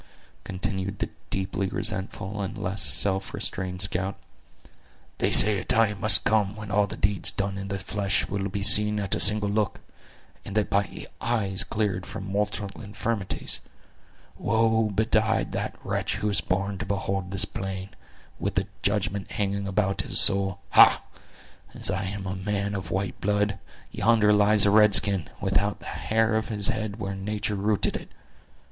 [0.43, 4.17] continued the deeply resentful and less self restrained scout;
[5.19, 8.49] "they say a time must come when all the deeds done in the flesh will
[8.49, 9.79] be seen at a single look;
[10.43, 13.59] and that by eyes cleared from mortal infirmities.
[14.39, 17.89] Woe betide the wretch who is born to behold this plain,
[18.39, 20.61] with the judgment hanging about his soul!
[20.71, 23.59] Ha—as I am a man of white blood,
[23.91, 28.09] yonder lies a red skin, without the hair of his head where nature rooted it!